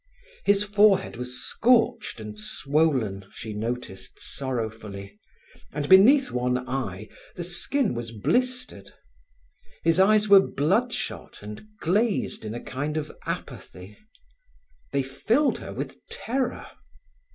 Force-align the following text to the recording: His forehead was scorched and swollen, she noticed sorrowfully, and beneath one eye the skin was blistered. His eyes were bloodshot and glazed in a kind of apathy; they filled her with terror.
His 0.45 0.63
forehead 0.63 1.15
was 1.15 1.39
scorched 1.43 2.19
and 2.19 2.39
swollen, 2.39 3.23
she 3.35 3.53
noticed 3.53 4.19
sorrowfully, 4.19 5.19
and 5.71 5.87
beneath 5.87 6.31
one 6.31 6.67
eye 6.67 7.07
the 7.35 7.43
skin 7.43 7.93
was 7.93 8.09
blistered. 8.11 8.95
His 9.83 9.99
eyes 9.99 10.27
were 10.27 10.39
bloodshot 10.41 11.43
and 11.43 11.67
glazed 11.81 12.43
in 12.43 12.55
a 12.55 12.59
kind 12.63 12.97
of 12.97 13.11
apathy; 13.27 13.95
they 14.91 15.03
filled 15.03 15.59
her 15.59 15.71
with 15.71 15.99
terror. 16.09 16.65